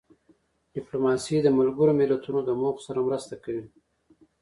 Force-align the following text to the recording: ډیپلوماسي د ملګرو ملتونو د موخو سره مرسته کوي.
ډیپلوماسي 0.73 1.37
د 1.41 1.47
ملګرو 1.57 1.91
ملتونو 2.01 2.39
د 2.43 2.49
موخو 2.61 2.85
سره 2.87 2.99
مرسته 3.07 3.35
کوي. 3.43 3.63